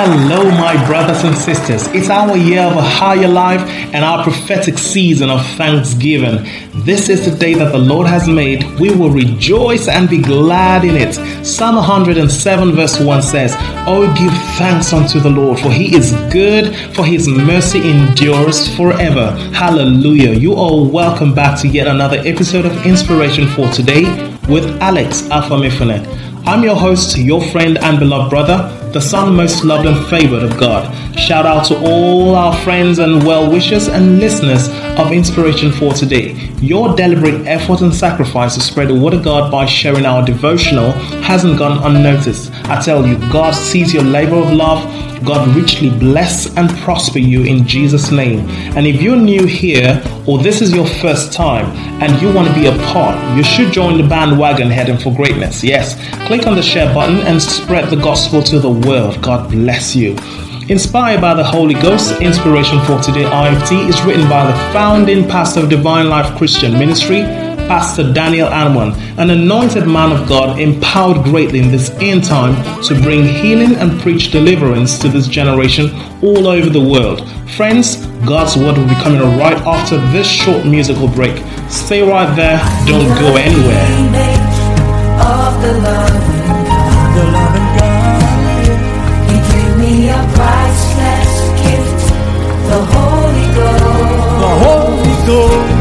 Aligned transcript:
Hello, 0.00 0.48
my 0.52 0.86
brothers 0.86 1.24
and 1.24 1.36
sisters. 1.36 1.88
It's 1.88 2.08
our 2.08 2.36
year 2.36 2.62
of 2.62 2.76
a 2.76 2.82
higher 2.82 3.26
life 3.26 3.62
and 3.92 4.04
our 4.04 4.22
prophetic 4.22 4.78
season 4.78 5.28
of 5.28 5.44
thanksgiving. 5.56 6.46
This 6.84 7.08
is 7.08 7.24
the 7.28 7.36
day 7.36 7.54
that 7.54 7.72
the 7.72 7.78
Lord 7.78 8.06
has 8.06 8.28
made. 8.28 8.62
We 8.78 8.94
will 8.94 9.10
rejoice 9.10 9.88
and 9.88 10.08
be 10.08 10.22
glad 10.22 10.84
in 10.84 10.94
it. 10.94 11.14
Psalm 11.44 11.74
107, 11.74 12.76
verse 12.76 13.00
1 13.00 13.22
says, 13.22 13.56
Oh, 13.88 14.06
give 14.16 14.32
thanks 14.56 14.92
unto 14.92 15.18
the 15.18 15.30
Lord, 15.30 15.58
for 15.58 15.72
he 15.72 15.92
is 15.96 16.12
good, 16.32 16.76
for 16.94 17.04
his 17.04 17.26
mercy 17.26 17.90
endures 17.90 18.72
forever. 18.76 19.32
Hallelujah. 19.52 20.30
You 20.30 20.54
are 20.54 20.84
welcome 20.88 21.34
back 21.34 21.58
to 21.62 21.66
yet 21.66 21.88
another 21.88 22.18
episode 22.18 22.66
of 22.66 22.86
Inspiration 22.86 23.48
for 23.48 23.68
Today 23.72 24.04
with 24.48 24.80
Alex 24.80 25.22
Afamifune. 25.22 26.27
I'm 26.48 26.64
your 26.64 26.76
host, 26.76 27.18
your 27.18 27.42
friend 27.42 27.76
and 27.76 27.98
beloved 27.98 28.30
brother 28.30 28.78
the 28.92 29.00
son 29.00 29.36
most 29.36 29.64
loved 29.64 29.86
and 29.86 30.06
favored 30.06 30.42
of 30.42 30.56
God. 30.58 30.94
Shout 31.18 31.44
out 31.44 31.66
to 31.66 31.78
all 31.78 32.34
our 32.34 32.56
friends 32.62 32.98
and 32.98 33.22
well 33.26 33.50
wishers 33.50 33.86
and 33.86 34.18
listeners 34.18 34.68
of 34.98 35.12
Inspiration 35.12 35.72
for 35.72 35.92
Today. 35.92 36.32
Your 36.60 36.96
deliberate 36.96 37.46
effort 37.46 37.82
and 37.82 37.94
sacrifice 37.94 38.54
to 38.54 38.60
spread 38.60 38.88
the 38.88 38.98
word 38.98 39.12
of 39.12 39.22
God 39.22 39.52
by 39.52 39.66
sharing 39.66 40.06
our 40.06 40.24
devotional 40.24 40.92
hasn't 41.22 41.58
gone 41.58 41.84
unnoticed. 41.84 42.50
I 42.64 42.80
tell 42.80 43.06
you, 43.06 43.18
God 43.30 43.54
sees 43.54 43.92
your 43.92 44.04
labor 44.04 44.36
of 44.36 44.52
love 44.52 44.82
God 45.24 45.54
richly 45.54 45.90
bless 45.90 46.54
and 46.56 46.70
prosper 46.78 47.18
you 47.18 47.42
in 47.44 47.66
Jesus' 47.66 48.10
name. 48.10 48.48
And 48.76 48.86
if 48.86 49.02
you're 49.02 49.16
new 49.16 49.46
here 49.46 50.02
or 50.26 50.38
this 50.38 50.60
is 50.60 50.72
your 50.72 50.86
first 50.86 51.32
time 51.32 51.66
and 52.02 52.20
you 52.22 52.32
want 52.32 52.48
to 52.48 52.54
be 52.54 52.66
a 52.66 52.76
part, 52.92 53.36
you 53.36 53.42
should 53.42 53.72
join 53.72 53.96
the 54.00 54.08
bandwagon 54.08 54.70
heading 54.70 54.98
for 54.98 55.14
greatness. 55.14 55.62
Yes, 55.64 55.96
click 56.26 56.46
on 56.46 56.54
the 56.54 56.62
share 56.62 56.92
button 56.94 57.18
and 57.26 57.42
spread 57.42 57.90
the 57.90 57.96
gospel 57.96 58.42
to 58.44 58.58
the 58.58 58.70
world. 58.70 59.20
God 59.22 59.50
bless 59.50 59.94
you. 59.96 60.16
Inspired 60.68 61.22
by 61.22 61.32
the 61.32 61.44
Holy 61.44 61.72
Ghost, 61.72 62.20
Inspiration 62.20 62.78
for 62.84 63.00
Today 63.00 63.24
IFT 63.24 63.88
is 63.88 64.02
written 64.02 64.28
by 64.28 64.46
the 64.46 64.52
founding 64.72 65.26
pastor 65.26 65.60
of 65.60 65.70
Divine 65.70 66.10
Life 66.10 66.36
Christian 66.36 66.72
Ministry 66.72 67.22
Pastor 67.68 68.14
Daniel 68.14 68.48
Anwan, 68.48 68.96
an 69.18 69.28
anointed 69.28 69.86
man 69.86 70.10
of 70.10 70.26
God 70.26 70.58
empowered 70.58 71.22
greatly 71.22 71.58
in 71.58 71.70
this 71.70 71.90
end 72.00 72.24
time 72.24 72.54
to 72.84 72.94
bring 72.94 73.24
healing 73.24 73.76
and 73.76 74.00
preach 74.00 74.30
deliverance 74.30 74.98
to 74.98 75.08
this 75.08 75.28
generation 75.28 75.90
all 76.22 76.46
over 76.46 76.70
the 76.70 76.80
world. 76.80 77.28
Friends, 77.50 78.06
God's 78.24 78.56
word 78.56 78.78
will 78.78 78.88
be 78.88 78.94
coming 78.94 79.20
right 79.38 79.58
after 79.66 79.98
this 80.12 80.26
short 80.26 80.64
musical 80.64 81.08
break. 81.08 81.44
Stay 81.68 82.00
right 82.00 82.34
there, 82.34 82.58
don't 82.86 83.06
go 83.20 83.36
anywhere. 83.36 83.84
The 94.40 94.54
Holy 94.64 95.26
Ghost. 95.26 95.77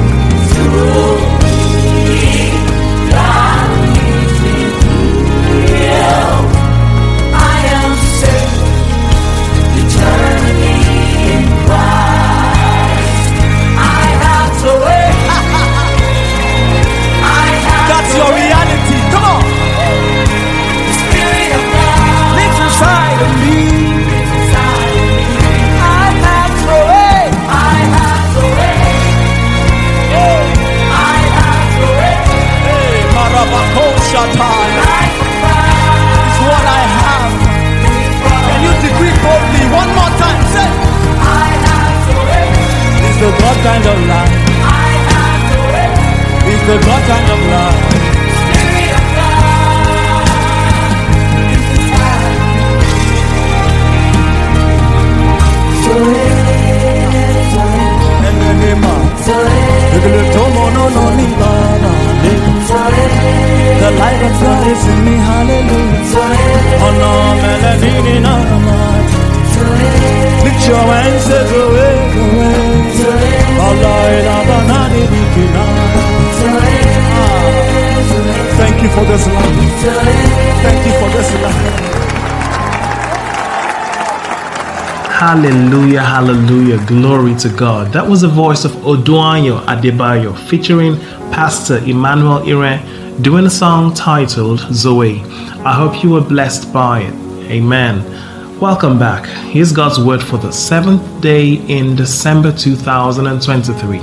Hallelujah, 85.17 86.01
hallelujah, 86.03 86.78
glory 86.85 87.33
to 87.38 87.50
God. 87.50 87.91
That 87.91 88.07
was 88.07 88.22
the 88.22 88.28
voice 88.28 88.66
of 88.66 88.72
Odunayo 88.85 89.66
Adebayo 89.66 90.38
featuring 90.47 90.95
Pastor 91.31 91.79
Emmanuel 91.79 92.47
Ire 92.47 92.79
doing 93.23 93.47
a 93.47 93.50
song 93.50 93.95
titled 93.95 94.59
Zoe. 94.72 95.22
I 95.66 95.73
hope 95.73 96.03
you 96.03 96.11
were 96.11 96.22
blessed 96.22 96.72
by 96.72 97.00
it. 97.00 97.16
Amen. 97.50 98.59
Welcome 98.59 99.00
back. 99.00 99.25
Here's 99.25 99.72
God's 99.72 100.00
word 100.00 100.22
for 100.22 100.38
the 100.38 100.51
seventh 100.51 101.19
day 101.19 101.53
in 101.67 101.95
December 101.95 102.51
2023. 102.51 104.00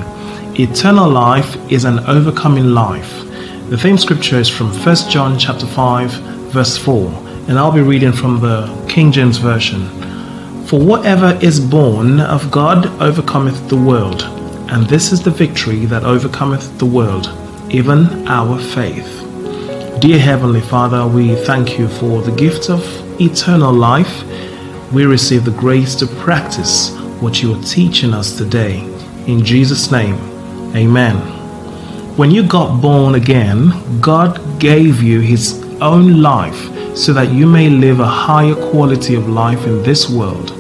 Eternal 0.61 1.09
life 1.09 1.55
is 1.71 1.85
an 1.85 2.01
overcoming 2.09 2.71
life. 2.71 3.21
The 3.71 3.79
theme 3.79 3.99
scripture 3.99 4.41
is 4.41 4.49
from 4.49 4.67
1 4.67 4.97
John 5.09 5.39
chapter 5.39 5.69
5 5.69 6.11
verse 6.51 6.77
4 6.77 7.09
and 7.47 7.57
I'll 7.57 7.71
be 7.71 7.83
reading 7.83 8.13
from 8.13 8.41
the 8.41 8.67
King 8.89 9.13
James 9.13 9.39
version. 9.39 9.89
For 10.67 10.81
whatever 10.81 11.39
is 11.43 11.61
born 11.61 12.21
of 12.21 12.51
God 12.51 12.87
overcometh 13.01 13.69
the 13.69 13.77
world, 13.77 14.23
and 14.71 14.87
this 14.87 15.13
is 15.13 15.23
the 15.23 15.31
victory 15.31 15.85
that 15.85 16.05
overcometh 16.05 16.79
the 16.79 16.87
world, 16.87 17.29
even 17.71 18.27
our 18.27 18.59
faith. 18.59 19.21
Dear 20.01 20.19
Heavenly 20.19 20.63
Father, 20.63 21.07
we 21.07 21.35
thank 21.45 21.79
you 21.79 21.87
for 21.87 22.23
the 22.23 22.35
gift 22.35 22.71
of 22.71 22.83
eternal 23.21 23.75
life. 23.75 24.25
We 24.91 25.05
receive 25.05 25.45
the 25.45 25.51
grace 25.51 25.95
to 25.97 26.07
practice 26.07 26.97
what 27.21 27.43
you 27.43 27.55
are 27.55 27.63
teaching 27.63 28.15
us 28.15 28.37
today. 28.37 28.81
In 29.27 29.45
Jesus' 29.45 29.91
name, 29.91 30.15
amen. 30.75 31.17
When 32.17 32.31
you 32.31 32.43
got 32.43 32.81
born 32.81 33.17
again, 33.17 33.71
God 34.01 34.41
gave 34.59 35.03
you 35.03 35.21
his 35.21 35.63
own 35.83 36.23
life 36.23 36.74
so 36.95 37.13
that 37.13 37.33
you 37.33 37.47
may 37.47 37.69
live 37.69 38.01
a 38.01 38.07
higher 38.07 38.55
quality 38.71 39.15
of 39.15 39.29
life 39.29 39.67
in 39.67 39.83
this 39.83 40.09
world. 40.09 40.53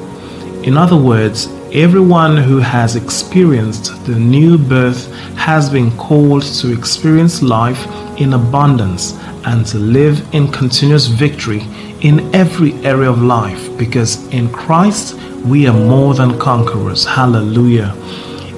In 0.66 0.76
other 0.76 0.96
words, 0.96 1.46
everyone 1.72 2.36
who 2.36 2.58
has 2.58 2.96
experienced 2.96 4.04
the 4.06 4.18
new 4.18 4.56
birth 4.56 5.12
has 5.36 5.70
been 5.70 5.90
called 5.96 6.42
to 6.42 6.72
experience 6.72 7.42
life 7.42 7.86
in 8.18 8.32
abundance 8.32 9.12
and 9.46 9.66
to 9.66 9.78
live 9.78 10.34
in 10.34 10.50
continuous 10.50 11.06
victory 11.06 11.62
in 12.00 12.34
every 12.34 12.72
area 12.84 13.10
of 13.10 13.22
life 13.22 13.76
because 13.76 14.26
in 14.28 14.50
Christ 14.50 15.14
we 15.44 15.66
are 15.66 15.74
more 15.74 16.14
than 16.14 16.38
conquerors. 16.38 17.04
Hallelujah. 17.04 17.94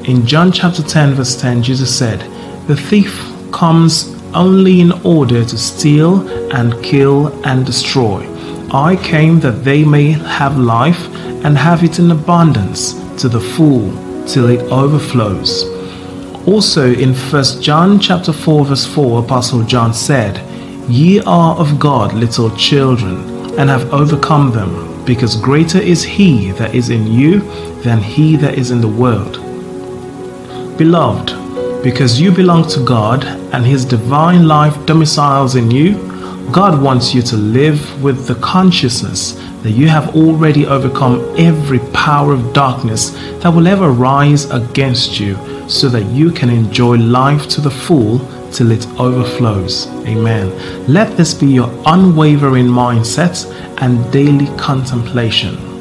In 0.05 0.25
John 0.25 0.53
chapter 0.53 0.83
10, 0.83 1.15
verse 1.15 1.41
10, 1.41 1.63
Jesus 1.63 1.97
said, 1.97 2.21
The 2.69 2.77
thief 2.77 3.33
comes 3.51 4.16
only 4.37 4.81
in 4.81 4.93
order 5.05 5.45
to 5.45 5.59
steal 5.59 6.29
and 6.53 6.81
kill 6.85 7.29
and 7.45 7.65
destroy. 7.65 8.21
I 8.73 8.97
came 8.97 9.41
that 9.41 9.65
they 9.65 9.85
may 9.85 10.13
have 10.13 10.59
life 10.59 11.09
and 11.45 11.57
have 11.57 11.83
it 11.83 11.99
in 11.99 12.11
abundance 12.11 12.93
to 13.21 13.29
the 13.29 13.41
full 13.41 13.91
till 14.27 14.51
it 14.51 14.61
overflows. 14.71 15.65
Also 16.47 16.93
in 16.93 17.15
1 17.15 17.63
John 17.63 17.99
chapter 17.99 18.33
4 18.33 18.67
verse 18.67 18.87
4 18.87 19.25
Apostle 19.25 19.63
John 19.63 19.95
said, 19.95 20.39
Ye 20.89 21.21
are 21.21 21.57
of 21.57 21.79
God 21.79 22.13
little 22.13 22.55
children 22.57 23.17
and 23.59 23.71
have 23.71 23.93
overcome 23.93 24.53
them 24.53 25.05
because 25.05 25.37
greater 25.37 25.79
is 25.79 26.03
he 26.03 26.51
that 26.53 26.75
is 26.75 26.91
in 26.91 27.07
you 27.07 27.41
than 27.83 28.03
he 28.03 28.37
that 28.37 28.59
is 28.59 28.71
in 28.71 28.81
the 28.81 28.89
world. 28.89 29.39
Beloved, 30.77 31.46
because 31.83 32.21
you 32.21 32.33
belong 32.33 32.69
to 32.69 32.85
God 32.85 33.25
and 33.53 33.65
his 33.65 33.85
divine 33.85 34.47
life 34.47 34.75
domiciles 34.87 35.57
in 35.57 35.71
you, 35.71 35.95
God 36.53 36.81
wants 36.81 37.15
you 37.15 37.23
to 37.23 37.37
live 37.37 38.03
with 38.03 38.27
the 38.27 38.37
consciousness 38.37 39.33
that 39.63 39.73
you 39.73 39.89
have 39.89 40.15
already 40.15 40.65
overcome 40.67 41.35
every 41.37 41.81
power 41.93 42.33
of 42.33 42.53
darkness 42.53 43.11
that 43.41 43.53
will 43.53 43.67
ever 43.67 43.91
rise 43.91 44.49
against 44.51 45.19
you 45.19 45.37
so 45.69 45.89
that 45.89 46.05
you 46.07 46.31
can 46.31 46.51
enjoy 46.51 46.97
life 46.97 47.49
to 47.49 47.61
the 47.61 47.71
full 47.71 48.21
till 48.53 48.71
it 48.71 48.87
overflows. 48.99 49.89
Amen. 50.07 50.51
Let 50.87 51.17
this 51.17 51.35
be 51.35 51.47
your 51.47 51.69
unwavering 51.85 52.67
mindset 52.67 53.45
and 53.83 54.13
daily 54.13 54.47
contemplation. 54.57 55.76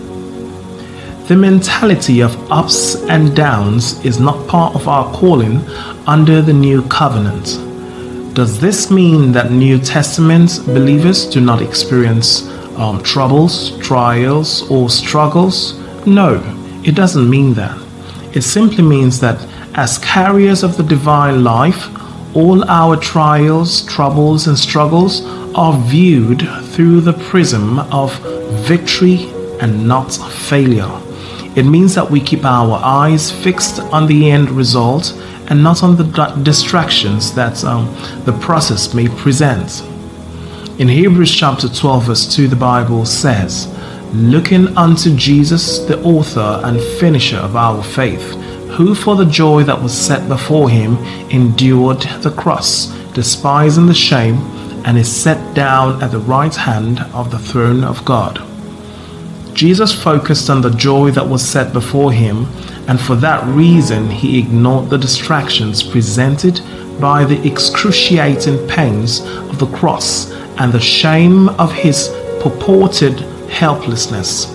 The 1.27 1.35
mentality 1.35 2.21
of 2.21 2.51
ups 2.51 2.97
and 3.09 3.35
downs 3.35 4.05
is 4.05 4.19
not 4.19 4.47
part 4.47 4.75
of 4.75 4.87
our 4.87 5.11
calling 5.11 5.57
under 6.05 6.39
the 6.39 6.53
new 6.53 6.83
covenant. 6.83 7.45
Does 8.35 8.59
this 8.59 8.91
mean 8.91 9.31
that 9.31 9.49
New 9.51 9.79
Testament 9.79 10.59
believers 10.67 11.25
do 11.25 11.41
not 11.41 11.63
experience 11.63 12.47
um, 12.77 13.01
troubles, 13.01 13.75
trials, 13.79 14.69
or 14.69 14.87
struggles? 14.87 15.79
No, 16.05 16.43
it 16.83 16.93
doesn't 16.93 17.27
mean 17.27 17.55
that. 17.55 17.75
It 18.35 18.43
simply 18.43 18.83
means 18.83 19.19
that 19.21 19.43
as 19.73 19.97
carriers 19.97 20.61
of 20.61 20.77
the 20.77 20.83
divine 20.83 21.43
life, 21.43 21.89
all 22.35 22.69
our 22.69 22.97
trials, 22.97 23.83
troubles, 23.87 24.45
and 24.45 24.59
struggles 24.59 25.25
are 25.55 25.75
viewed 25.87 26.47
through 26.65 27.01
the 27.01 27.13
prism 27.13 27.79
of 27.91 28.13
victory 28.67 29.31
and 29.59 29.87
not 29.87 30.13
failure. 30.13 31.01
It 31.55 31.63
means 31.63 31.95
that 31.95 32.11
we 32.11 32.19
keep 32.19 32.43
our 32.43 32.79
eyes 32.83 33.31
fixed 33.31 33.79
on 33.79 34.07
the 34.07 34.29
end 34.29 34.49
result 34.49 35.13
and 35.47 35.63
not 35.63 35.83
on 35.83 35.95
the 35.95 36.03
distractions 36.43 37.33
that 37.35 37.63
um, 37.63 37.85
the 38.25 38.37
process 38.41 38.93
may 38.93 39.07
present. 39.07 39.81
In 40.79 40.89
Hebrews 40.89 41.33
chapter 41.33 41.69
12, 41.69 42.03
verse 42.03 42.35
2, 42.35 42.49
the 42.49 42.55
Bible 42.57 43.05
says, 43.05 43.73
Looking 44.13 44.75
unto 44.77 45.15
Jesus, 45.15 45.79
the 45.79 46.01
author 46.03 46.59
and 46.65 46.81
finisher 46.99 47.37
of 47.37 47.55
our 47.55 47.81
faith, 47.81 48.33
who 48.71 48.93
for 48.93 49.15
the 49.15 49.25
joy 49.25 49.63
that 49.63 49.81
was 49.81 49.93
set 49.97 50.27
before 50.27 50.69
him 50.69 50.97
endured 51.29 52.01
the 52.21 52.33
cross, 52.35 52.87
despising 53.13 53.85
the 53.85 53.93
shame, 53.93 54.35
and 54.85 54.97
is 54.97 55.09
set 55.09 55.55
down 55.55 56.03
at 56.03 56.11
the 56.11 56.19
right 56.19 56.53
hand 56.53 56.99
of 57.13 57.31
the 57.31 57.39
throne 57.39 57.85
of 57.85 58.03
God. 58.03 58.45
Jesus 59.55 59.93
focused 59.93 60.49
on 60.49 60.59
the 60.59 60.69
joy 60.71 61.11
that 61.11 61.25
was 61.25 61.41
set 61.41 61.71
before 61.71 62.11
him, 62.11 62.45
and 62.89 62.99
for 62.99 63.15
that 63.15 63.47
reason 63.47 64.09
he 64.09 64.37
ignored 64.37 64.89
the 64.89 64.97
distractions 64.97 65.81
presented 65.81 66.59
by 66.99 67.23
the 67.23 67.41
excruciating 67.47 68.67
pains 68.67 69.21
of 69.21 69.57
the 69.57 69.67
cross 69.67 70.33
and 70.59 70.73
the 70.73 70.79
shame 70.79 71.47
of 71.49 71.71
his 71.71 72.09
purported 72.41 73.17
helplessness. 73.49 74.51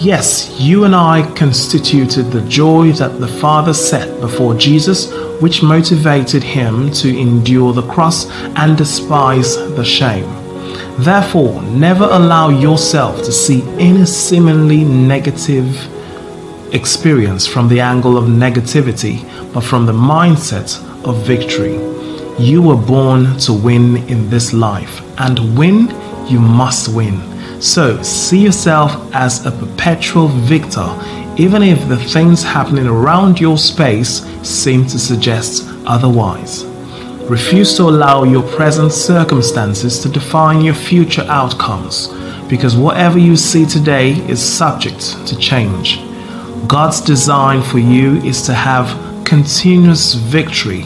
Yes, 0.00 0.58
you 0.58 0.84
and 0.84 0.94
I 0.94 1.32
constituted 1.36 2.24
the 2.32 2.46
joy 2.48 2.90
that 2.92 3.20
the 3.20 3.28
Father 3.28 3.72
set 3.72 4.20
before 4.20 4.56
Jesus, 4.56 5.12
which 5.40 5.62
motivated 5.62 6.42
him 6.42 6.90
to 6.94 7.16
endure 7.16 7.72
the 7.72 7.86
cross 7.86 8.28
and 8.56 8.76
despise 8.76 9.56
the 9.56 9.84
shame. 9.84 10.45
Therefore, 10.98 11.60
never 11.62 12.04
allow 12.04 12.48
yourself 12.48 13.18
to 13.18 13.32
see 13.32 13.62
any 13.78 14.06
seemingly 14.06 14.82
negative 14.82 15.76
experience 16.74 17.46
from 17.46 17.68
the 17.68 17.80
angle 17.80 18.16
of 18.16 18.24
negativity, 18.24 19.22
but 19.52 19.62
from 19.62 19.84
the 19.84 19.92
mindset 19.92 20.82
of 21.04 21.26
victory. 21.26 21.74
You 22.38 22.62
were 22.62 22.76
born 22.76 23.38
to 23.40 23.52
win 23.52 23.98
in 24.08 24.30
this 24.30 24.52
life, 24.52 25.02
and 25.20 25.58
win, 25.58 25.88
you 26.26 26.40
must 26.40 26.88
win. 26.88 27.20
So 27.60 28.02
see 28.02 28.42
yourself 28.42 29.14
as 29.14 29.44
a 29.44 29.50
perpetual 29.50 30.28
victor, 30.28 30.88
even 31.36 31.62
if 31.62 31.88
the 31.88 31.96
things 31.96 32.42
happening 32.42 32.86
around 32.86 33.38
your 33.38 33.58
space 33.58 34.22
seem 34.42 34.86
to 34.86 34.98
suggest 34.98 35.64
otherwise. 35.86 36.64
Refuse 37.28 37.76
to 37.76 37.82
allow 37.82 38.22
your 38.22 38.44
present 38.54 38.92
circumstances 38.92 39.98
to 39.98 40.08
define 40.08 40.60
your 40.60 40.74
future 40.74 41.24
outcomes, 41.28 42.06
because 42.48 42.76
whatever 42.76 43.18
you 43.18 43.36
see 43.36 43.66
today 43.66 44.12
is 44.28 44.40
subject 44.40 45.26
to 45.26 45.36
change. 45.36 45.98
God's 46.68 47.00
design 47.00 47.62
for 47.62 47.78
you 47.80 48.18
is 48.22 48.42
to 48.42 48.54
have 48.54 48.86
continuous 49.24 50.14
victory, 50.14 50.84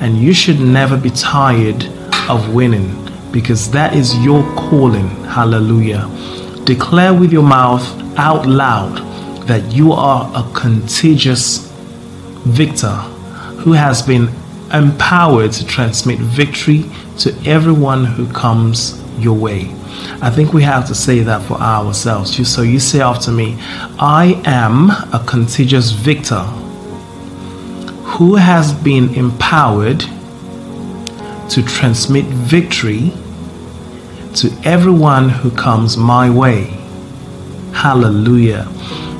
and 0.00 0.16
you 0.16 0.32
should 0.32 0.58
never 0.58 0.96
be 0.96 1.10
tired 1.10 1.84
of 2.30 2.54
winning 2.54 2.88
because 3.30 3.70
that 3.72 3.94
is 3.94 4.16
your 4.24 4.42
calling. 4.54 5.08
Hallelujah. 5.24 6.08
Declare 6.64 7.12
with 7.12 7.30
your 7.30 7.42
mouth 7.42 7.84
out 8.16 8.46
loud 8.46 8.96
that 9.46 9.70
you 9.70 9.92
are 9.92 10.30
a 10.34 10.50
contagious 10.54 11.70
victor 12.46 12.96
who 13.60 13.72
has 13.72 14.00
been 14.00 14.28
empowered 14.72 15.52
to 15.52 15.66
transmit 15.66 16.18
victory 16.18 16.84
to 17.18 17.34
everyone 17.46 18.04
who 18.04 18.26
comes 18.32 19.02
your 19.18 19.34
way. 19.34 19.70
I 20.20 20.30
think 20.30 20.52
we 20.52 20.62
have 20.62 20.86
to 20.88 20.94
say 20.94 21.20
that 21.20 21.42
for 21.42 21.54
ourselves. 21.54 22.48
So 22.48 22.62
you 22.62 22.80
say 22.80 23.00
after 23.00 23.30
me, 23.30 23.56
I 23.98 24.40
am 24.44 24.90
a 25.12 25.22
contagious 25.26 25.90
victor 25.90 26.42
who 28.04 28.36
has 28.36 28.72
been 28.72 29.14
empowered 29.14 30.00
to 31.50 31.62
transmit 31.62 32.24
victory 32.24 33.12
to 34.34 34.50
everyone 34.64 35.28
who 35.28 35.50
comes 35.50 35.96
my 35.96 36.28
way. 36.30 36.64
Hallelujah. 37.72 38.64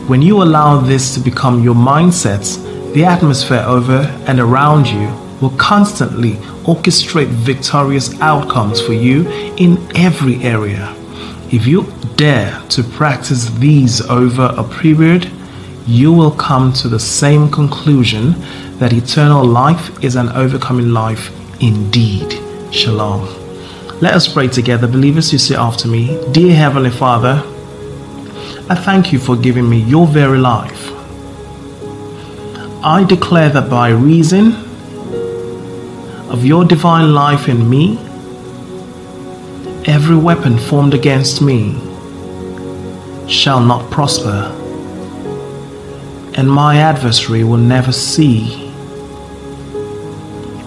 When 0.07 0.23
you 0.23 0.43
allow 0.43 0.79
this 0.79 1.15
to 1.15 1.21
become 1.21 1.63
your 1.63 1.75
mindset, 1.75 2.61
the 2.95 3.05
atmosphere 3.05 3.65
over 3.67 4.03
and 4.27 4.41
around 4.41 4.87
you 4.87 5.09
will 5.41 5.57
constantly 5.57 6.33
orchestrate 6.65 7.29
victorious 7.29 8.19
outcomes 8.21 8.81
for 8.81 8.93
you 8.93 9.29
in 9.57 9.79
every 9.97 10.43
area. 10.43 10.95
If 11.53 11.67
you 11.67 11.87
dare 12.17 12.61
to 12.71 12.83
practice 12.83 13.51
these 13.51 14.01
over 14.03 14.55
a 14.57 14.65
period, 14.65 15.31
you 15.87 16.13
will 16.13 16.31
come 16.31 16.73
to 16.73 16.89
the 16.89 16.99
same 16.99 17.51
conclusion 17.51 18.35
that 18.79 18.93
eternal 18.93 19.45
life 19.45 20.03
is 20.03 20.17
an 20.17 20.31
overcoming 20.31 20.91
life 20.91 21.31
indeed. 21.61 22.41
Shalom. 22.73 23.23
Let 24.01 24.15
us 24.15 24.27
pray 24.27 24.49
together. 24.49 24.87
Believers, 24.87 25.33
you 25.33 25.39
say 25.39 25.55
after 25.55 25.87
me 25.87 26.19
Dear 26.33 26.55
Heavenly 26.57 26.91
Father, 26.91 27.43
I 28.69 28.75
thank 28.75 29.13
you 29.13 29.19
for 29.19 29.37
giving 29.37 29.69
me 29.69 29.83
your 29.83 30.07
very 30.07 30.39
life. 30.39 30.91
I 32.83 33.05
declare 33.07 33.51
that 33.51 33.71
by 33.71 33.91
reason 33.91 34.64
of 36.35 36.45
your 36.45 36.65
divine 36.65 37.15
life 37.15 37.49
in 37.49 37.71
me, 37.71 37.97
every 39.85 40.17
weapon 40.17 40.59
formed 40.59 40.93
against 40.93 41.41
me 41.41 41.79
shall 43.29 43.61
not 43.61 43.89
prosper, 43.89 44.51
and 46.37 46.51
my 46.51 46.79
adversary 46.79 47.45
will 47.45 47.65
never 47.75 47.93
see 47.93 48.69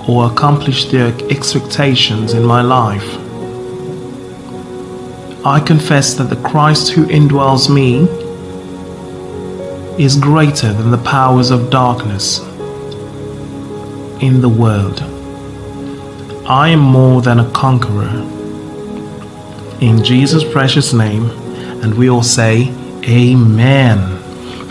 or 0.08 0.32
accomplish 0.32 0.86
their 0.86 1.14
expectations 1.30 2.32
in 2.32 2.46
my 2.46 2.62
life. 2.62 3.18
I 5.46 5.60
confess 5.60 6.14
that 6.14 6.30
the 6.30 6.42
Christ 6.50 6.94
who 6.94 7.06
indwells 7.08 7.70
me 7.70 8.08
is 10.02 10.16
greater 10.16 10.72
than 10.72 10.92
the 10.92 11.04
powers 11.04 11.52
of 11.52 11.70
darkness 11.70 12.40
in 14.22 14.40
the 14.40 14.48
world. 14.48 15.17
I 16.50 16.70
am 16.70 16.80
more 16.80 17.22
than 17.22 17.42
a 17.42 17.52
conqueror. 17.52 18.08
In 19.82 20.02
Jesus' 20.02 20.50
precious 20.50 20.94
name, 20.94 21.30
and 21.84 21.94
we 21.94 22.10
all 22.10 22.24
say, 22.24 22.74
Amen. 23.04 24.18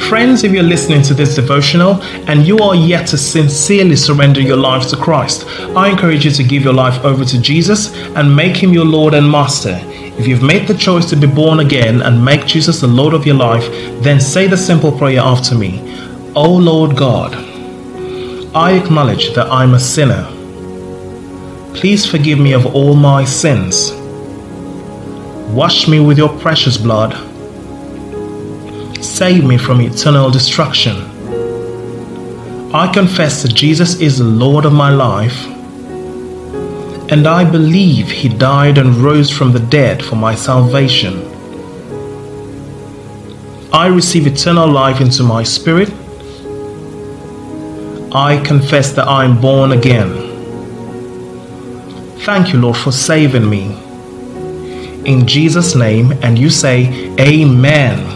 Friends, 0.09 0.43
if 0.43 0.53
you're 0.53 0.63
listening 0.63 1.03
to 1.03 1.13
this 1.13 1.35
devotional 1.35 2.03
and 2.29 2.47
you 2.47 2.59
are 2.61 2.75
yet 2.75 3.07
to 3.09 3.19
sincerely 3.19 3.95
surrender 3.95 4.41
your 4.41 4.57
life 4.57 4.89
to 4.89 4.97
Christ, 4.97 5.47
I 5.77 5.91
encourage 5.91 6.25
you 6.25 6.31
to 6.31 6.45
give 6.45 6.63
your 6.63 6.73
life 6.73 7.05
over 7.05 7.27
to 7.27 7.41
Jesus 7.43 7.95
and 8.17 8.35
make 8.35 8.57
him 8.57 8.73
your 8.73 8.87
Lord 8.87 9.13
and 9.13 9.31
Master. 9.31 9.79
If 10.19 10.27
you've 10.27 10.43
made 10.43 10.67
the 10.67 10.79
choice 10.79 11.05
to 11.11 11.17
be 11.17 11.27
born 11.27 11.61
again 11.61 12.01
and 12.01 12.25
make 12.25 12.47
Jesus 12.47 12.81
the 12.81 12.87
Lord 12.87 13.13
of 13.13 13.27
your 13.27 13.37
life, 13.37 13.69
then 14.03 14.19
say 14.19 14.47
the 14.47 14.57
simple 14.57 14.97
prayer 14.97 15.21
after 15.21 15.55
me 15.55 15.83
O 16.35 16.51
Lord 16.51 16.97
God, 16.97 17.35
I 18.55 18.73
acknowledge 18.83 19.35
that 19.35 19.49
I'm 19.51 19.75
a 19.75 19.81
sinner. 19.81 20.33
Please 21.77 22.05
forgive 22.05 22.39
me 22.39 22.53
of 22.53 22.67
all 22.75 22.95
my 22.95 23.25
sins. 23.25 23.93
Wash 25.53 25.87
me 25.87 26.01
with 26.01 26.19
your 26.19 26.31
precious 26.41 26.77
blood 26.77 27.13
save 29.17 29.45
me 29.45 29.57
from 29.57 29.81
eternal 29.81 30.31
destruction. 30.31 30.97
I 32.75 32.93
confess 32.93 33.43
that 33.43 33.55
Jesus 33.55 34.01
is 34.01 34.19
the 34.19 34.25
Lord 34.25 34.67
of 34.67 34.75
my 34.75 34.91
life, 34.91 35.47
and 37.11 37.27
I 37.27 37.51
believe 37.51 38.11
He 38.11 38.29
died 38.29 38.77
and 38.77 38.97
rose 38.97 39.31
from 39.31 39.53
the 39.53 39.61
dead 39.61 40.05
for 40.05 40.17
my 40.17 40.35
salvation. 40.35 41.15
I 43.73 43.87
receive 43.87 44.27
eternal 44.27 44.71
life 44.71 45.01
into 45.01 45.23
my 45.23 45.43
spirit. 45.43 45.91
I 48.13 48.43
confess 48.45 48.93
that 48.93 49.09
I 49.09 49.25
am 49.25 49.41
born 49.41 49.73
again. 49.73 50.26
Thank 52.27 52.53
you, 52.53 52.61
Lord, 52.61 52.77
for 52.77 52.91
saving 52.91 53.49
me. 53.49 53.67
In 55.05 55.29
Jesus' 55.29 55.77
name, 55.77 56.11
and 56.25 56.37
you 56.37 56.51
say, 56.51 57.15
Amen. 57.21 58.16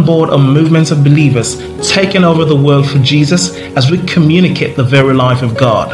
on 0.01 0.07
board 0.07 0.29
a 0.29 0.37
movement 0.37 0.89
of 0.89 1.03
believers 1.03 1.57
taking 1.87 2.23
over 2.23 2.43
the 2.43 2.55
world 2.55 2.89
for 2.89 2.97
Jesus 2.99 3.55
as 3.77 3.91
we 3.91 3.99
communicate 4.05 4.75
the 4.75 4.83
very 4.83 5.13
life 5.13 5.43
of 5.43 5.55
God. 5.55 5.89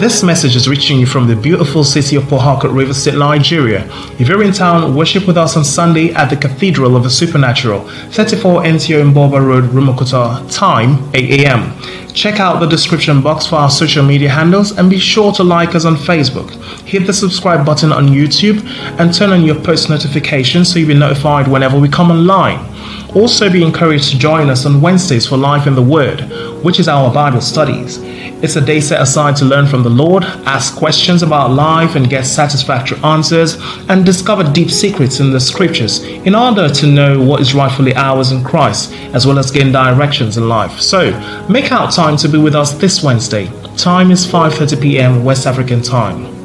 This 0.00 0.22
message 0.22 0.56
is 0.56 0.66
reaching 0.66 0.98
you 0.98 1.04
from 1.06 1.26
the 1.26 1.36
beautiful 1.36 1.84
city 1.84 2.16
of 2.16 2.26
Port 2.28 2.40
Harcourt, 2.40 2.72
River 2.72 2.94
State, 2.94 3.16
Nigeria. 3.16 3.84
If 4.18 4.28
you're 4.28 4.42
in 4.42 4.52
town, 4.52 4.94
worship 4.94 5.26
with 5.26 5.36
us 5.36 5.56
on 5.58 5.64
Sunday 5.64 6.14
at 6.14 6.30
the 6.30 6.36
Cathedral 6.36 6.96
of 6.96 7.02
the 7.02 7.10
Supernatural, 7.10 7.80
34 8.12 8.62
NTO 8.62 9.12
Mboba 9.12 9.44
Road, 9.44 9.64
Rumuokwuta, 9.64 10.50
time 10.54 11.10
8 11.14 11.40
a.m. 11.40 11.78
Check 12.14 12.40
out 12.40 12.60
the 12.60 12.66
description 12.66 13.20
box 13.20 13.46
for 13.46 13.56
our 13.56 13.70
social 13.70 14.04
media 14.04 14.30
handles 14.30 14.78
and 14.78 14.88
be 14.88 14.98
sure 14.98 15.32
to 15.32 15.44
like 15.44 15.74
us 15.74 15.84
on 15.84 15.96
Facebook. 15.96 16.50
Hit 16.86 17.06
the 17.06 17.12
subscribe 17.12 17.66
button 17.66 17.92
on 17.92 18.08
YouTube 18.08 18.64
and 18.98 19.12
turn 19.12 19.30
on 19.30 19.44
your 19.44 19.60
post 19.62 19.90
notifications 19.90 20.72
so 20.72 20.78
you'll 20.78 20.88
be 20.88 20.94
notified 20.94 21.46
whenever 21.46 21.78
we 21.78 21.88
come 21.88 22.10
online. 22.10 22.77
Also, 23.14 23.50
be 23.50 23.64
encouraged 23.64 24.10
to 24.10 24.18
join 24.18 24.50
us 24.50 24.66
on 24.66 24.82
Wednesdays 24.82 25.26
for 25.26 25.38
Life 25.38 25.66
in 25.66 25.74
the 25.74 25.82
Word, 25.82 26.20
which 26.62 26.78
is 26.78 26.88
our 26.88 27.12
Bible 27.12 27.40
studies. 27.40 27.98
It's 28.40 28.56
a 28.56 28.60
day 28.60 28.80
set 28.80 29.00
aside 29.00 29.34
to 29.36 29.44
learn 29.44 29.66
from 29.66 29.82
the 29.82 29.90
Lord, 29.90 30.22
ask 30.46 30.76
questions 30.76 31.22
about 31.22 31.50
life, 31.50 31.96
and 31.96 32.08
get 32.08 32.24
satisfactory 32.24 32.98
answers, 33.02 33.56
and 33.88 34.04
discover 34.04 34.44
deep 34.52 34.70
secrets 34.70 35.20
in 35.20 35.32
the 35.32 35.40
scriptures 35.40 36.02
in 36.02 36.34
order 36.34 36.68
to 36.68 36.86
know 36.86 37.20
what 37.20 37.40
is 37.40 37.54
rightfully 37.54 37.96
ours 37.96 38.30
in 38.30 38.44
Christ, 38.44 38.92
as 39.14 39.26
well 39.26 39.38
as 39.38 39.50
gain 39.50 39.72
directions 39.72 40.36
in 40.36 40.48
life. 40.48 40.78
So, 40.78 41.10
make 41.48 41.72
out 41.72 41.92
time 41.92 42.16
to 42.18 42.28
be 42.28 42.38
with 42.38 42.54
us 42.54 42.72
this 42.72 43.02
Wednesday. 43.02 43.50
Time 43.76 44.10
is 44.10 44.26
5:30 44.26 44.80
p.m. 44.80 45.24
West 45.24 45.46
African 45.46 45.82
time. 45.82 46.37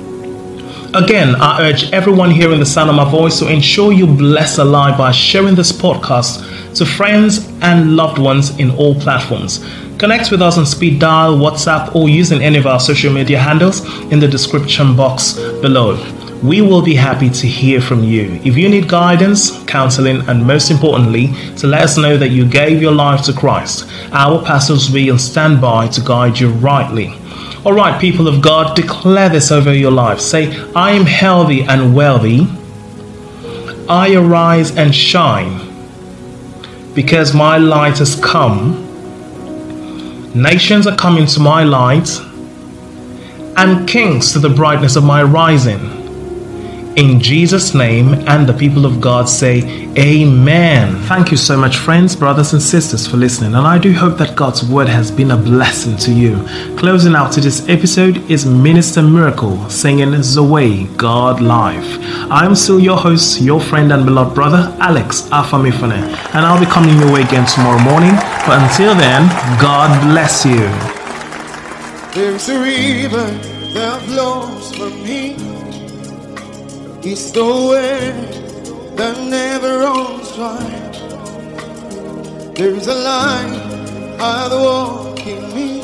Again, 0.96 1.34
I 1.42 1.68
urge 1.68 1.92
everyone 1.92 2.30
hearing 2.30 2.60
the 2.60 2.68
sound 2.68 2.88
of 2.88 2.96
my 2.96 3.10
voice 3.10 3.40
to 3.40 3.52
ensure 3.52 3.92
you 3.92 4.06
bless 4.06 4.60
a 4.60 4.64
by 4.96 5.12
sharing 5.12 5.56
this 5.56 5.72
podcast 5.72 6.76
to 6.76 6.86
friends 6.86 7.50
and 7.62 7.96
loved 7.96 8.20
ones 8.20 8.56
in 8.60 8.70
all 8.70 8.94
platforms. 8.94 9.66
Connect 9.98 10.30
with 10.30 10.44
us 10.44 10.60
on 10.60 10.68
speed 10.68 11.00
dial, 11.00 11.36
WhatsApp, 11.36 11.96
or 11.96 12.10
using 12.10 12.44
any 12.44 12.60
of 12.60 12.68
our 12.68 12.80
social 12.80 13.12
media 13.12 13.40
handles 13.40 13.82
in 14.12 14.20
the 14.20 14.28
description 14.28 14.96
box 14.96 15.34
below. 15.62 15.96
We 16.44 16.60
will 16.60 16.82
be 16.82 16.94
happy 16.94 17.30
to 17.30 17.48
hear 17.48 17.80
from 17.80 18.04
you. 18.04 18.38
If 18.44 18.58
you 18.58 18.68
need 18.68 18.90
guidance, 18.90 19.64
counseling, 19.64 20.28
and 20.28 20.46
most 20.46 20.72
importantly, 20.72 21.28
to 21.56 21.68
let 21.68 21.84
us 21.84 21.98
know 21.98 22.18
that 22.18 22.32
you 22.32 22.46
gave 22.46 22.82
your 22.82 22.92
life 22.92 23.22
to 23.28 23.34
Christ, 23.34 23.90
our 24.12 24.44
pastors 24.44 24.88
will 24.90 24.96
be 24.96 25.10
on 25.10 25.20
standby 25.20 25.88
to 25.88 26.02
guide 26.02 26.38
you 26.38 26.50
rightly. 26.50 27.14
All 27.66 27.72
right, 27.72 27.98
people 28.00 28.28
of 28.28 28.42
God, 28.42 28.76
declare 28.76 29.30
this 29.30 29.54
over 29.54 29.74
your 29.74 29.92
life. 29.92 30.20
Say, 30.20 30.54
I 30.74 30.92
am 30.92 31.06
healthy 31.06 31.62
and 31.62 31.96
wealthy. 31.96 32.46
I 33.88 34.14
arise 34.14 34.76
and 34.76 34.94
shine 34.94 35.62
because 36.94 37.34
my 37.34 37.58
light 37.58 38.00
has 38.00 38.20
come. 38.20 38.82
Nations 40.36 40.88
are 40.88 40.96
coming 40.98 41.26
to 41.28 41.40
my 41.40 41.64
light, 41.64 42.10
and 43.56 43.88
kings 43.88 44.34
to 44.34 44.40
the 44.40 44.50
brightness 44.50 44.98
of 44.98 45.06
my 45.06 45.24
rising. 45.24 46.03
In 46.96 47.20
Jesus' 47.20 47.74
name, 47.74 48.14
and 48.28 48.48
the 48.48 48.54
people 48.54 48.86
of 48.86 49.02
God 49.02 49.28
say, 49.28 49.64
Amen. 49.98 50.96
Thank 51.06 51.32
you 51.32 51.38
so 51.38 51.58
much, 51.58 51.78
friends, 51.78 52.16
brothers, 52.16 52.54
and 52.54 52.62
sisters, 52.62 53.08
for 53.08 53.18
listening. 53.18 53.56
And 53.56 53.66
I 53.66 53.80
do 53.80 53.92
hope 53.94 54.20
that 54.20 54.36
God's 54.36 54.64
word 54.64 54.88
has 54.88 55.10
been 55.10 55.32
a 55.32 55.36
blessing 55.36 55.98
to 55.98 56.14
you. 56.14 56.36
Closing 56.78 57.16
out 57.16 57.32
to 57.34 57.42
this 57.42 57.68
episode 57.68 58.18
is 58.30 58.46
Minister 58.46 59.02
Miracle 59.02 59.58
singing 59.72 60.22
Zoe, 60.22 60.84
God 60.96 61.42
Life. 61.42 61.98
I'm 62.30 62.54
still 62.54 62.80
your 62.80 62.98
host, 62.98 63.42
your 63.42 63.60
friend 63.60 63.92
and 63.92 64.06
beloved 64.06 64.36
brother, 64.36 64.72
Alex 64.80 65.24
Afamifane. 65.30 66.04
And 66.36 66.46
I'll 66.46 66.60
be 66.60 66.68
coming 66.68 66.96
your 67.00 67.12
way 67.12 67.24
again 67.24 67.48
tomorrow 67.48 67.82
morning. 67.82 68.14
But 68.46 68.62
until 68.62 68.94
then, 68.94 69.28
God 69.60 69.90
bless 70.12 70.46
you. 70.46 70.70
There's 72.14 72.50
a 72.50 72.60
river 72.60 73.32
that 73.74 74.00
flows 74.04 74.76
from 74.76 75.04
me. 75.04 75.63
It's 77.06 77.32
the 77.32 77.44
way 77.44 78.12
that 78.96 79.18
never 79.28 79.80
runs 79.80 80.32
dry. 80.38 80.70
There's 82.56 82.88
a 82.88 82.96
light 82.96 84.18
I 84.22 84.48
walk 84.50 85.20
in 85.28 85.54
me. 85.54 85.82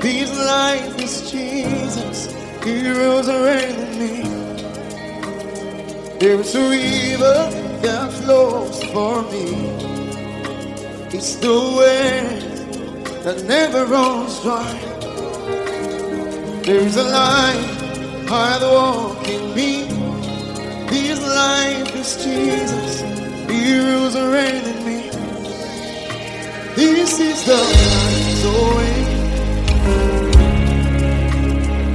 This 0.00 0.34
life 0.34 0.98
is 0.98 1.30
Jesus. 1.30 2.32
He 2.64 2.88
around 2.88 3.98
me. 3.98 4.22
There's 6.18 6.54
a 6.54 6.70
river 6.70 7.50
that 7.82 8.10
flows 8.22 8.82
for 8.84 9.20
me. 9.24 9.52
It's 11.12 11.34
the 11.34 11.52
way 11.78 12.40
that 13.24 13.44
never 13.44 13.84
runs 13.84 14.40
dry. 14.40 14.72
There's 16.62 16.96
a 16.96 17.04
light 17.04 18.30
I 18.30 18.58
walk 18.62 19.28
in 19.28 19.54
me. 19.54 20.13
His 21.44 21.50
life 21.50 21.92
is 21.96 22.16
Jesus. 22.24 23.02
He 23.50 23.78
rules 23.78 24.14
and 24.14 24.32
reigns 24.32 24.66
in 24.66 24.78
me. 24.86 25.10
This 26.74 27.20
is 27.20 27.44
the 27.44 27.60
life 27.84 28.44
away. 28.54 28.98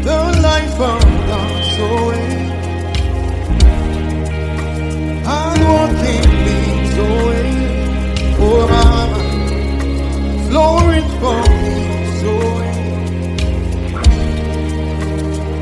The 0.04 0.22
life 0.50 0.80
of 0.80 1.02
God's 1.30 1.78
way. 2.06 2.30
I'm 5.26 5.58
walking 5.72 6.30
this 6.46 6.94
way. 7.26 7.50
Oh, 8.42 8.62
mama, 8.74 9.22
flowing 10.50 11.08
from 11.20 11.50
this 11.66 12.22
way. 12.46 12.74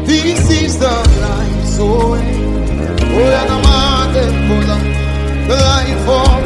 This 0.06 0.42
is 0.62 0.74
the 0.78 0.96
life 1.22 1.80
away. 1.80 2.36
Oh, 3.20 3.30
yeah, 3.30 3.77
matter 4.32 5.48
the 5.48 5.56
life 5.56 6.08
of 6.10 6.37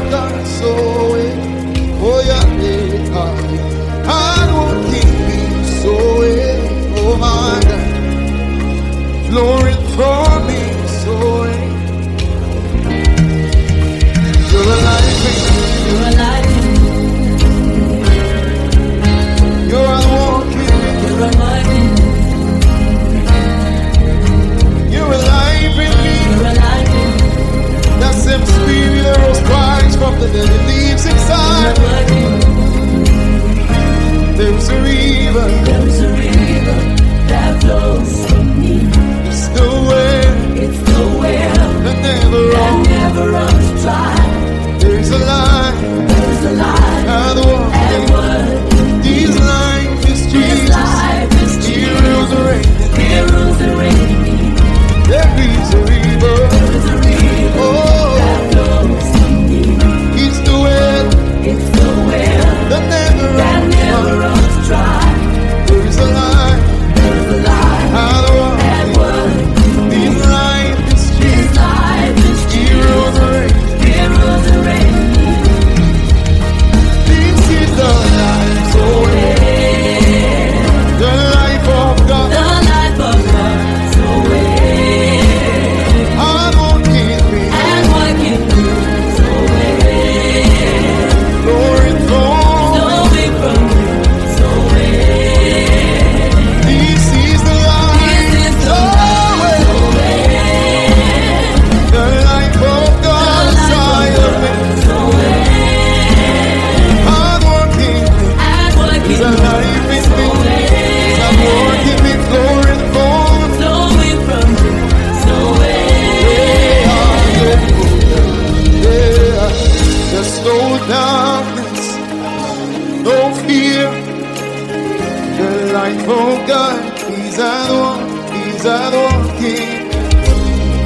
the 125.42 125.72
light 125.72 126.00
from 126.06 126.46
God. 126.46 126.98
He's 127.08 127.38
at 127.38 127.70
work, 127.70 128.32
He's 128.32 128.64
at 128.64 128.92
work 128.92 129.38
here. 129.40 129.82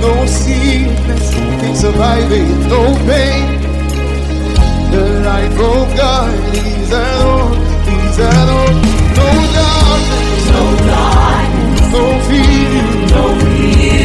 No 0.01 0.27
sickness 0.27 1.27
no 2.73 2.83
pain. 3.09 3.45
The 4.93 5.03
light 5.27 5.53
from 5.59 5.87
God. 5.97 6.33
He's 6.55 6.93
at 6.93 7.25
work, 7.27 7.57
He's 7.89 8.19
at 8.19 8.49
work. 8.55 8.77
No 9.19 9.29
darkness, 9.57 10.47
no 10.55 10.65
darkness, 10.91 11.93
no 11.93 12.05
fear. 12.27 12.67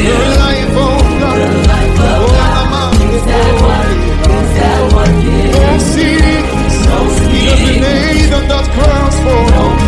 The 0.07 0.19
light 0.41 0.67
from 0.75 1.01
God. 1.21 1.37
The 1.39 1.49
light 1.71 1.91
from 1.97 2.19
oh, 2.19 2.37
God. 2.37 2.93
He's 3.01 3.27
at 3.39 3.55
work, 3.63 3.99
He's 4.31 4.57
at 4.69 4.83
work. 4.95 5.15
No 5.55 5.69
sickness, 5.91 6.75
no 6.89 6.99
fear. 7.17 7.55
He's 7.55 8.29
the 8.29 8.39
name 8.39 8.47
that 8.49 8.65
for. 9.23 9.80